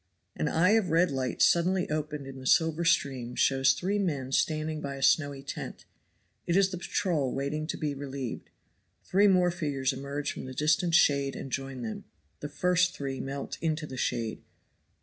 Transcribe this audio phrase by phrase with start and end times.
[0.35, 4.81] An eye of red light suddenly opened in the silver stream shows three men standing
[4.81, 5.85] by a snowy tent.
[6.47, 8.49] It is the patrol waiting to be relieved.
[9.03, 12.05] Three more figures emerge from the distant shade and join them.
[12.39, 14.41] The first three melt into the shade.